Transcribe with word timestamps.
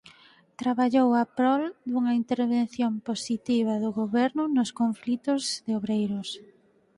Traballou 0.61 1.09
a 1.21 1.23
prol 1.37 1.63
dunha 1.89 2.13
intervención 2.21 2.91
positiva 3.09 3.73
do 3.83 3.89
goberno 3.99 4.43
nos 4.57 4.69
conflitos 4.81 5.41
de 5.65 5.71
obreiros. 5.79 6.29